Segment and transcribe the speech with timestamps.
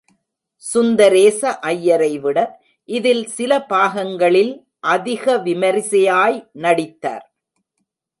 [0.63, 1.59] சுந்தரேச
[1.65, 2.37] ஐயரைவிட,
[2.89, 4.53] இதில் சில பாகங்களில்
[4.79, 7.25] அதிக விமரிசையாய் நடித்தார்.